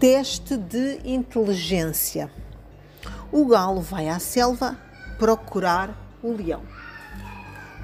[0.00, 2.30] Teste de inteligência.
[3.30, 4.78] O galo vai à selva
[5.18, 6.62] procurar o leão.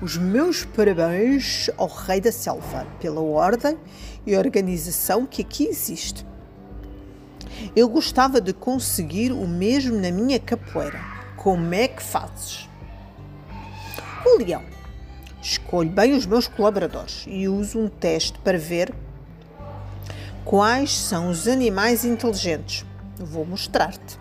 [0.00, 3.77] Os meus parabéns ao rei da selva pela ordem
[4.24, 6.27] e organização que aqui existe.
[7.77, 10.98] Eu gostava de conseguir o mesmo na minha capoeira.
[11.37, 12.66] Como é que fazes?
[14.24, 14.64] O leão.
[15.42, 18.95] Escolho bem os meus colaboradores e uso um teste para ver
[20.46, 22.87] Quais são os animais inteligentes?
[23.18, 24.16] Vou mostrar-te.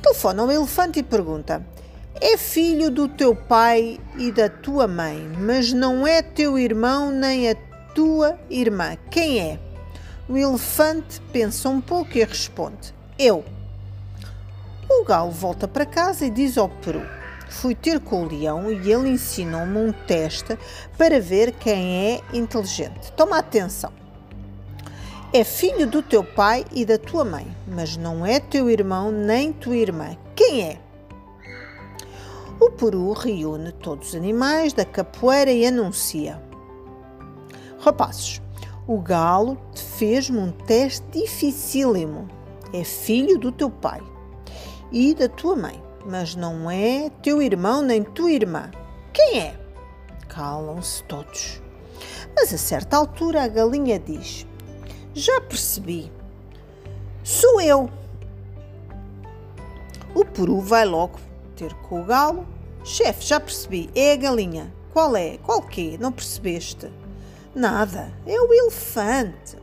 [0.00, 1.62] Telefona ao elefante e pergunta:
[2.18, 7.50] É filho do teu pai e da tua mãe, mas não é teu irmão nem
[7.50, 7.54] a
[7.94, 8.96] tua irmã.
[9.10, 9.60] Quem é?
[10.26, 13.44] O elefante pensa um pouco e responde: Eu.
[14.88, 17.02] O galo volta para casa e diz ao peru:
[17.50, 20.58] Fui ter com o leão e ele ensinou-me um teste
[20.96, 23.12] para ver quem é inteligente.
[23.12, 24.05] Toma atenção.
[25.32, 29.52] É filho do teu pai e da tua mãe, mas não é teu irmão nem
[29.52, 30.16] tua irmã.
[30.36, 30.80] Quem é?
[32.60, 36.40] O peru reúne todos os animais da capoeira e anuncia:
[37.80, 38.40] Rapazes,
[38.86, 39.58] o galo
[39.98, 42.28] fez-me um teste dificílimo.
[42.72, 44.00] É filho do teu pai
[44.92, 48.70] e da tua mãe, mas não é teu irmão nem tua irmã.
[49.12, 49.58] Quem é?
[50.28, 51.60] Calam-se todos.
[52.34, 54.46] Mas a certa altura a galinha diz:
[55.16, 56.12] já percebi.
[57.24, 57.90] Sou eu.
[60.14, 61.18] O peru vai logo
[61.56, 62.46] ter com o galo.
[62.84, 63.90] Chefe, já percebi.
[63.94, 64.72] É a galinha.
[64.92, 65.38] Qual é?
[65.38, 65.96] Qual quê?
[65.98, 66.90] Não percebeste?
[67.54, 68.12] Nada.
[68.26, 69.56] É o elefante.